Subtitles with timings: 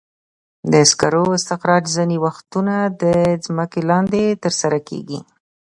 [0.71, 3.03] د سکرو استخراج ځینې وختونه د
[3.45, 5.19] ځمکې لاندې ترسره کېږي.